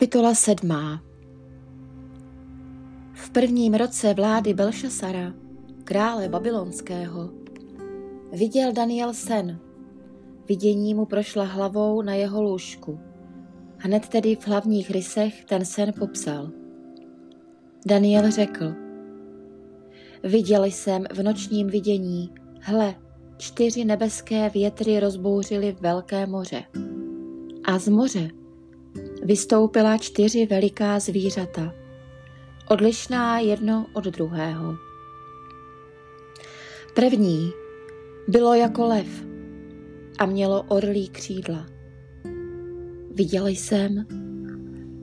Kapitola 0.00 0.34
sedmá 0.34 1.02
V 3.12 3.30
prvním 3.30 3.74
roce 3.74 4.14
vlády 4.14 4.54
Belšasara, 4.54 5.34
krále 5.84 6.28
babylonského, 6.28 7.30
viděl 8.32 8.72
Daniel 8.72 9.14
sen. 9.14 9.58
Vidění 10.48 10.94
mu 10.94 11.06
prošla 11.06 11.44
hlavou 11.44 12.02
na 12.02 12.14
jeho 12.14 12.42
lůžku. 12.42 13.00
Hned 13.76 14.08
tedy 14.08 14.36
v 14.36 14.48
hlavních 14.48 14.90
rysech 14.90 15.44
ten 15.44 15.64
sen 15.64 15.92
popsal. 15.98 16.50
Daniel 17.86 18.30
řekl, 18.30 18.74
viděl 20.24 20.64
jsem 20.64 21.04
v 21.14 21.22
nočním 21.22 21.66
vidění, 21.66 22.34
hle, 22.60 22.94
čtyři 23.36 23.84
nebeské 23.84 24.50
větry 24.50 25.00
rozbouřily 25.00 25.76
velké 25.80 26.26
moře. 26.26 26.62
A 27.64 27.78
z 27.78 27.88
moře 27.88 28.39
vystoupila 29.22 29.98
čtyři 29.98 30.46
veliká 30.46 31.00
zvířata, 31.00 31.74
odlišná 32.68 33.38
jedno 33.38 33.86
od 33.92 34.04
druhého. 34.04 34.76
První 36.94 37.52
bylo 38.28 38.54
jako 38.54 38.86
lev 38.86 39.24
a 40.18 40.26
mělo 40.26 40.62
orlí 40.62 41.08
křídla. 41.08 41.66
Viděl 43.14 43.46
jsem, 43.46 44.06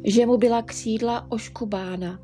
že 0.04 0.26
mu 0.26 0.38
byla 0.38 0.62
křídla 0.62 1.32
oškubána, 1.32 2.20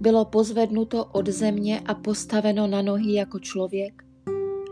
bylo 0.00 0.24
pozvednuto 0.24 1.04
od 1.04 1.28
země 1.28 1.80
a 1.86 1.94
postaveno 1.94 2.66
na 2.66 2.82
nohy 2.82 3.14
jako 3.14 3.38
člověk 3.38 4.02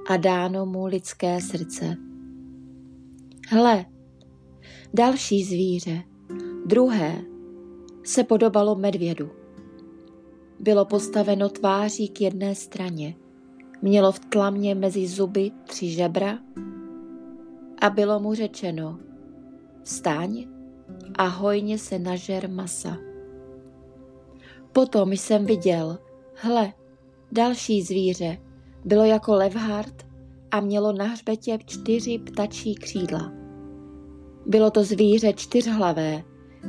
a 0.08 0.16
dáno 0.16 0.66
mu 0.66 0.86
lidské 0.86 1.40
srdce. 1.40 1.96
Hle, 3.48 3.84
další 4.94 5.44
zvíře, 5.44 6.02
Druhé 6.68 7.22
se 8.04 8.24
podobalo 8.24 8.74
medvědu. 8.74 9.30
Bylo 10.60 10.84
postaveno 10.84 11.48
tváří 11.48 12.08
k 12.08 12.20
jedné 12.20 12.54
straně. 12.54 13.14
Mělo 13.82 14.12
v 14.12 14.18
tlamě 14.18 14.74
mezi 14.74 15.06
zuby 15.06 15.50
tři 15.64 15.90
žebra 15.90 16.38
a 17.80 17.90
bylo 17.90 18.20
mu 18.20 18.34
řečeno 18.34 18.98
vstaň 19.82 20.46
a 21.14 21.26
hojně 21.26 21.78
se 21.78 21.98
nažer 21.98 22.50
masa. 22.50 22.96
Potom 24.72 25.12
jsem 25.12 25.46
viděl, 25.46 25.98
hle, 26.34 26.72
další 27.32 27.82
zvíře, 27.82 28.38
bylo 28.84 29.04
jako 29.04 29.34
levhart 29.34 30.06
a 30.50 30.60
mělo 30.60 30.92
na 30.92 31.04
hřbetě 31.04 31.58
čtyři 31.66 32.18
ptačí 32.18 32.74
křídla. 32.74 33.32
Bylo 34.46 34.70
to 34.70 34.84
zvíře 34.84 35.32
čtyřhlavé, 35.32 36.24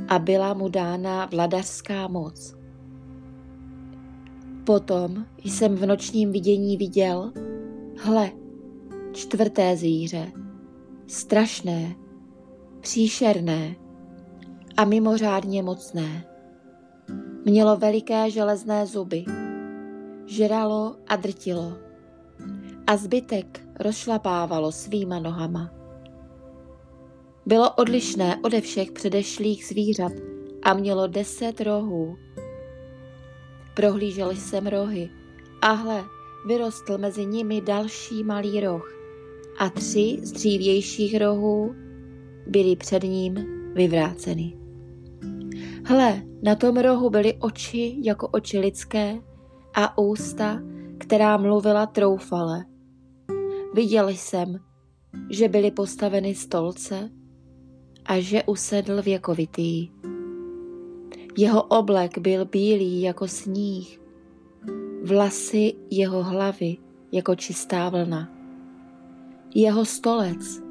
a 0.08 0.20
byla 0.20 0.54
mu 0.54 0.70
dána 0.70 1.26
vladařská 1.26 2.08
moc. 2.08 2.56
Potom 4.64 5.26
jsem 5.44 5.76
v 5.76 5.86
nočním 5.86 6.32
vidění 6.32 6.78
viděl, 6.78 7.32
hle, 7.98 8.32
čtvrté 9.12 9.78
zvíře, 9.78 10.32
strašné, 11.08 11.96
příšerné 12.80 13.76
a 14.78 14.86
mimořádně 14.86 15.64
mocné. 15.64 16.26
Mělo 17.46 17.78
veliké 17.78 18.32
železné 18.32 18.86
zuby, 18.86 19.26
žralo 20.26 20.96
a 21.08 21.16
drtilo 21.16 21.74
a 22.88 22.98
zbytek 22.98 23.62
rozšlapávalo 23.80 24.72
svýma 24.72 25.20
nohama. 25.20 25.79
Bylo 27.50 27.74
odlišné 27.74 28.40
ode 28.44 28.62
všech 28.62 28.92
předešlých 28.92 29.66
zvířat 29.66 30.12
a 30.64 30.74
mělo 30.74 31.08
deset 31.08 31.62
rohů. 31.62 32.18
Prohlížel 33.74 34.32
jsem 34.32 34.68
rohy 34.68 35.10
a 35.62 35.72
hle, 35.72 36.04
vyrostl 36.48 36.98
mezi 36.98 37.26
nimi 37.26 37.62
další 37.62 38.24
malý 38.24 38.60
roh 38.62 38.94
a 39.58 39.70
tři 39.70 40.18
z 40.22 40.32
dřívějších 40.32 41.18
rohů 41.18 41.76
byly 42.48 42.76
před 42.76 43.04
ním 43.04 43.36
vyvráceny. 43.74 44.58
Hle, 45.86 46.22
na 46.44 46.56
tom 46.56 46.78
rohu 46.78 47.10
byly 47.10 47.34
oči 47.34 47.98
jako 48.04 48.28
oči 48.28 48.60
lidské 48.60 49.22
a 49.76 49.98
ústa, 49.98 50.62
která 50.98 51.38
mluvila 51.38 51.86
troufale. 51.86 52.66
Viděl 53.74 54.10
jsem, 54.10 54.56
že 55.30 55.48
byly 55.48 55.72
postaveny 55.72 56.36
stolce 56.36 57.19
a 58.10 58.22
že 58.22 58.44
usedl 58.44 59.02
věkovitý. 59.02 59.90
Jeho 61.38 61.64
oblek 61.64 62.18
byl 62.18 62.46
bílý 62.46 63.02
jako 63.02 63.28
sníh, 63.28 64.02
vlasy 65.04 65.74
jeho 65.90 66.24
hlavy 66.24 66.78
jako 67.12 67.36
čistá 67.36 67.90
vlna. 67.90 68.32
Jeho 69.56 69.86
stolec 69.86 70.62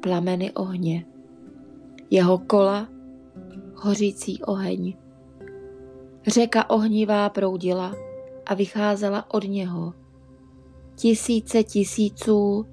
plameny 0.00 0.52
ohně, 0.52 1.06
jeho 2.10 2.38
kola 2.38 2.88
hořící 3.74 4.42
oheň. 4.42 4.94
Řeka 6.26 6.70
ohnivá 6.70 7.28
proudila 7.28 7.94
a 8.46 8.54
vycházela 8.54 9.34
od 9.34 9.44
něho. 9.44 9.94
Tisíce 10.94 11.62
tisíců 11.62 12.66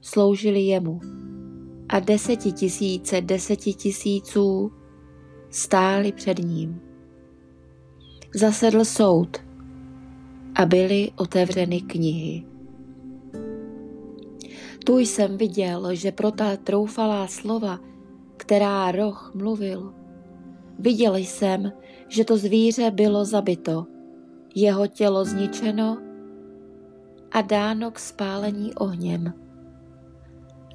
sloužili 0.00 0.60
jemu 0.60 1.00
a 1.88 2.00
desetitisíce 2.00 3.20
desetitisíců 3.20 4.72
stáli 5.50 6.12
před 6.12 6.38
ním. 6.38 6.80
Zasedl 8.34 8.84
soud 8.84 9.36
a 10.54 10.66
byly 10.66 11.10
otevřeny 11.16 11.80
knihy. 11.80 12.46
Tu 14.84 14.98
jsem 14.98 15.36
viděl, 15.36 15.94
že 15.94 16.12
pro 16.12 16.30
ta 16.30 16.56
troufalá 16.56 17.26
slova, 17.26 17.80
která 18.36 18.92
roh 18.92 19.32
mluvil, 19.34 19.94
viděl 20.78 21.16
jsem, 21.16 21.72
že 22.08 22.24
to 22.24 22.36
zvíře 22.36 22.90
bylo 22.90 23.24
zabito, 23.24 23.86
jeho 24.54 24.86
tělo 24.86 25.24
zničeno 25.24 25.98
a 27.30 27.40
dáno 27.42 27.90
k 27.90 27.98
spálení 27.98 28.74
ohněm 28.74 29.43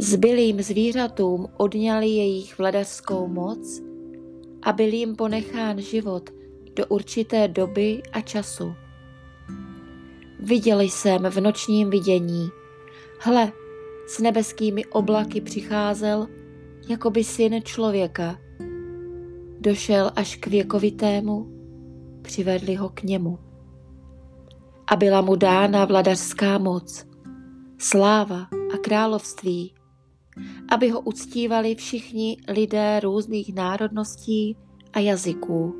Zbylým 0.01 0.61
zvířatům 0.61 1.47
odňali 1.57 2.07
jejich 2.07 2.57
vladařskou 2.57 3.27
moc 3.27 3.81
a 4.61 4.73
byl 4.73 4.93
jim 4.93 5.15
ponechán 5.15 5.81
život 5.81 6.29
do 6.75 6.85
určité 6.85 7.47
doby 7.47 8.01
a 8.11 8.21
času. 8.21 8.73
Viděl 10.39 10.81
jsem 10.81 11.23
v 11.23 11.41
nočním 11.41 11.89
vidění, 11.89 12.49
hle, 13.19 13.51
s 14.07 14.19
nebeskými 14.19 14.85
oblaky 14.85 15.41
přicházel, 15.41 16.27
jako 16.89 17.09
by 17.09 17.23
syn 17.23 17.61
člověka. 17.63 18.37
Došel 19.59 20.11
až 20.15 20.35
k 20.35 20.47
věkovitému, 20.47 21.47
přivedli 22.21 22.75
ho 22.75 22.89
k 22.89 23.03
němu. 23.03 23.39
A 24.87 24.95
byla 24.95 25.21
mu 25.21 25.35
dána 25.35 25.85
vladařská 25.85 26.57
moc, 26.57 27.05
sláva 27.77 28.47
a 28.73 28.77
království 28.81 29.73
aby 30.69 30.89
ho 30.89 31.01
uctívali 31.01 31.75
všichni 31.75 32.37
lidé 32.47 32.99
různých 32.99 33.55
národností 33.55 34.57
a 34.93 34.99
jazyků. 34.99 35.75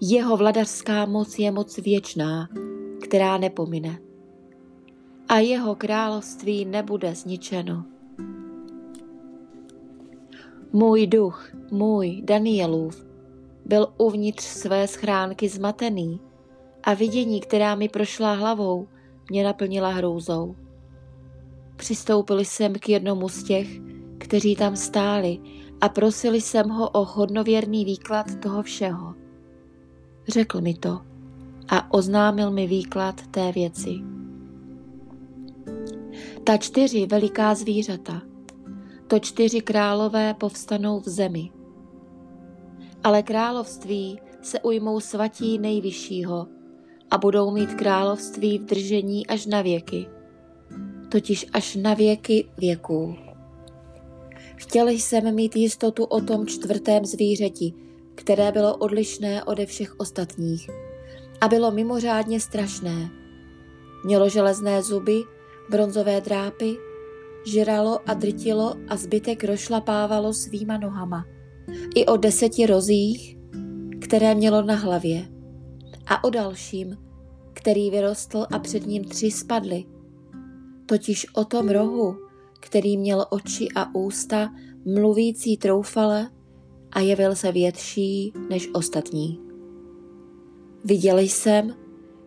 Jeho 0.00 0.36
vladařská 0.36 1.06
moc 1.06 1.38
je 1.38 1.50
moc 1.50 1.78
věčná, 1.78 2.48
která 3.02 3.38
nepomine. 3.38 3.98
A 5.28 5.38
jeho 5.38 5.74
království 5.74 6.64
nebude 6.64 7.14
zničeno. 7.14 7.84
Můj 10.72 11.06
duch, 11.06 11.52
můj 11.70 12.22
Danielův, 12.24 13.06
byl 13.64 13.86
uvnitř 13.98 14.44
své 14.44 14.88
schránky 14.88 15.48
zmatený 15.48 16.20
a 16.82 16.94
vidění, 16.94 17.40
která 17.40 17.74
mi 17.74 17.88
prošla 17.88 18.32
hlavou, 18.32 18.88
mě 19.30 19.44
naplnila 19.44 19.88
hrůzou. 19.88 20.56
Přistoupil 21.76 22.40
jsem 22.40 22.72
k 22.72 22.88
jednomu 22.88 23.28
z 23.28 23.42
těch, 23.42 23.68
kteří 24.18 24.56
tam 24.56 24.76
stáli 24.76 25.38
a 25.80 25.88
prosili 25.88 26.40
jsem 26.40 26.68
ho 26.68 26.90
o 26.90 27.04
hodnověrný 27.04 27.84
výklad 27.84 28.26
toho 28.42 28.62
všeho. 28.62 29.14
Řekl 30.28 30.60
mi 30.60 30.74
to 30.74 31.00
a 31.68 31.92
oznámil 31.94 32.50
mi 32.50 32.66
výklad 32.66 33.26
té 33.26 33.52
věci. 33.52 33.94
Ta 36.44 36.56
čtyři 36.56 37.06
veliká 37.06 37.54
zvířata, 37.54 38.22
to 39.06 39.18
čtyři 39.18 39.60
králové 39.60 40.34
povstanou 40.34 41.00
v 41.00 41.08
zemi. 41.08 41.50
Ale 43.04 43.22
království 43.22 44.20
se 44.42 44.60
ujmou 44.60 45.00
svatí 45.00 45.58
nejvyššího 45.58 46.46
a 47.10 47.18
budou 47.18 47.50
mít 47.50 47.74
království 47.74 48.58
v 48.58 48.64
držení 48.64 49.26
až 49.26 49.46
na 49.46 49.62
věky 49.62 50.06
totiž 51.14 51.46
až 51.52 51.76
na 51.76 51.94
věky 51.94 52.44
věků. 52.58 53.16
Chtěl 54.56 54.88
jsem 54.88 55.34
mít 55.34 55.56
jistotu 55.56 56.04
o 56.04 56.20
tom 56.20 56.46
čtvrtém 56.46 57.04
zvířeti, 57.04 57.72
které 58.14 58.52
bylo 58.52 58.76
odlišné 58.76 59.44
ode 59.44 59.66
všech 59.66 60.00
ostatních 60.00 60.70
a 61.40 61.48
bylo 61.48 61.70
mimořádně 61.70 62.40
strašné. 62.40 63.10
Mělo 64.04 64.28
železné 64.28 64.82
zuby, 64.82 65.20
bronzové 65.70 66.20
drápy, 66.20 66.76
žralo 67.46 67.98
a 68.06 68.14
drtilo 68.14 68.74
a 68.88 68.96
zbytek 68.96 69.44
rošlapávalo 69.44 70.34
svýma 70.34 70.78
nohama. 70.78 71.24
I 71.94 72.06
o 72.06 72.16
deseti 72.16 72.66
rozích, 72.66 73.36
které 74.00 74.34
mělo 74.34 74.62
na 74.62 74.74
hlavě. 74.74 75.28
A 76.06 76.24
o 76.24 76.30
dalším, 76.30 76.96
který 77.52 77.90
vyrostl 77.90 78.46
a 78.52 78.58
před 78.58 78.86
ním 78.86 79.04
tři 79.04 79.30
spadly. 79.30 79.93
Totiž 80.86 81.26
o 81.34 81.44
tom 81.44 81.68
rohu, 81.68 82.16
který 82.60 82.96
měl 82.96 83.26
oči 83.30 83.68
a 83.76 83.94
ústa, 83.94 84.54
mluvící 84.84 85.56
troufale 85.56 86.30
a 86.92 87.00
jevil 87.00 87.34
se 87.34 87.52
větší 87.52 88.32
než 88.48 88.68
ostatní. 88.74 89.40
Viděl 90.84 91.18
jsem, 91.18 91.74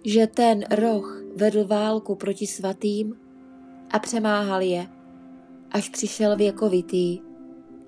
že 0.06 0.28
ten 0.28 0.64
roh 0.72 1.24
vedl 1.36 1.68
válku 1.68 2.16
proti 2.16 2.48
svatým 2.48 3.16
a 3.92 4.00
přemáhal 4.00 4.62
je, 4.62 4.88
až 5.72 5.90
přišel 5.90 6.36
věkovitý 6.36 7.20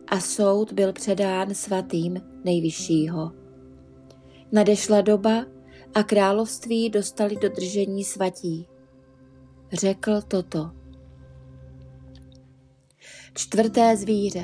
a 0.08 0.20
soud 0.20 0.74
byl 0.74 0.94
předán 0.94 1.54
svatým 1.56 2.22
nejvyššího. 2.44 3.32
Nadešla 4.52 5.02
doba 5.02 5.46
a 5.94 6.04
království 6.04 6.90
dostali 6.90 7.36
do 7.36 7.50
držení 7.50 8.04
svatí. 8.04 8.68
Řekl 9.74 10.22
toto. 10.28 10.72
Čtvrté 13.34 13.98
zvíře. 13.98 14.44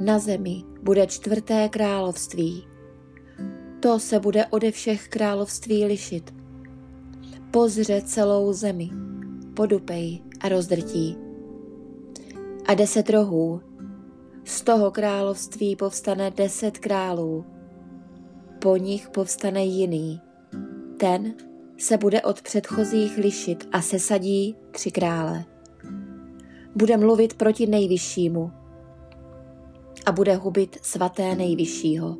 Na 0.00 0.18
zemi 0.18 0.62
bude 0.82 1.06
čtvrté 1.06 1.68
království. 1.68 2.66
To 3.80 3.98
se 3.98 4.20
bude 4.20 4.46
ode 4.46 4.70
všech 4.70 5.08
království 5.08 5.84
lišit. 5.84 6.34
Pozře 7.50 8.02
celou 8.02 8.52
zemi, 8.52 8.90
podupej 9.56 10.22
a 10.40 10.48
rozdrtí. 10.48 11.16
A 12.66 12.74
deset 12.74 13.10
rohů. 13.10 13.60
Z 14.44 14.62
toho 14.62 14.90
království 14.90 15.76
povstane 15.76 16.30
deset 16.30 16.78
králů. 16.78 17.44
Po 18.58 18.76
nich 18.76 19.10
povstane 19.10 19.64
jiný. 19.64 20.20
Ten 20.96 21.34
se 21.76 21.96
bude 21.96 22.22
od 22.22 22.42
předchozích 22.42 23.18
lišit 23.18 23.68
a 23.72 23.82
sesadí 23.82 24.56
tři 24.70 24.90
krále. 24.90 25.44
Bude 26.74 26.96
mluvit 26.96 27.34
proti 27.34 27.66
nejvyššímu 27.66 28.50
a 30.06 30.12
bude 30.12 30.36
hubit 30.36 30.78
svaté 30.82 31.34
nejvyššího. 31.34 32.16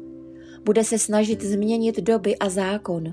Bude 0.65 0.85
se 0.85 0.99
snažit 0.99 1.43
změnit 1.43 2.01
doby 2.01 2.39
a 2.39 2.49
zákon. 2.49 3.05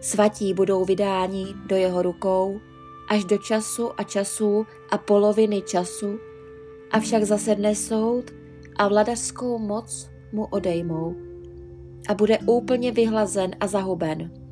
Svatí 0.00 0.54
budou 0.54 0.84
vydáni 0.84 1.46
do 1.66 1.76
jeho 1.76 2.02
rukou 2.02 2.60
až 3.08 3.24
do 3.24 3.38
času 3.38 4.00
a 4.00 4.02
časů 4.02 4.66
a 4.90 4.98
poloviny 4.98 5.62
času, 5.62 6.18
avšak 6.90 7.24
zasedne 7.24 7.74
soud 7.74 8.24
a 8.76 8.88
vladařskou 8.88 9.58
moc 9.58 10.10
mu 10.32 10.44
odejmou 10.44 11.14
a 12.08 12.14
bude 12.14 12.38
úplně 12.46 12.92
vyhlazen 12.92 13.50
a 13.60 13.66
zahuben. 13.66 14.47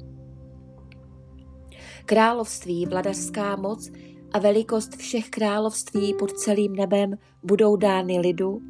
Království, 2.06 2.86
vladařská 2.86 3.56
moc 3.56 3.90
a 4.32 4.38
velikost 4.38 4.96
všech 4.96 5.30
království 5.30 6.14
pod 6.14 6.32
celým 6.38 6.72
nebem 6.72 7.18
budou 7.42 7.76
dány 7.76 8.18
lidu, 8.18 8.60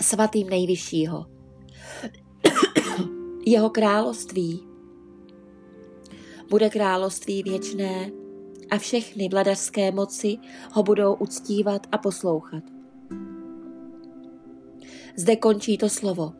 svatým 0.00 0.50
nejvyššího. 0.50 1.26
Jeho 3.46 3.70
království 3.70 4.66
bude 6.50 6.70
království 6.70 7.42
věčné 7.42 8.10
a 8.70 8.78
všechny 8.78 9.28
vladařské 9.28 9.90
moci 9.90 10.36
ho 10.72 10.82
budou 10.82 11.14
uctívat 11.14 11.86
a 11.92 11.98
poslouchat. 11.98 12.62
Zde 15.16 15.36
končí 15.36 15.78
to 15.78 15.88
slovo. 15.88 16.32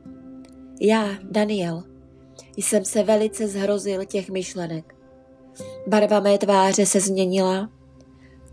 Já, 0.80 1.08
Daniel, 1.22 1.84
jsem 2.56 2.84
se 2.84 3.02
velice 3.02 3.48
zhrozil 3.48 4.04
těch 4.04 4.30
myšlenek. 4.30 4.99
Barva 5.86 6.20
mé 6.20 6.38
tváře 6.38 6.86
se 6.86 7.00
změnila, 7.00 7.68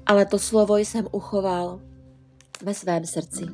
ale 0.06 0.26
to 0.26 0.40
slovo 0.40 0.78
jsem 0.78 1.08
uchoval 1.12 1.80
ve 2.64 2.74
svém 2.74 3.06
srdci. 3.06 3.46